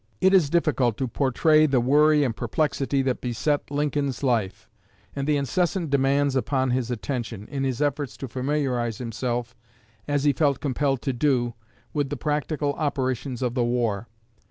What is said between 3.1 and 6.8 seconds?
beset Lincoln's life, and the incessant demands upon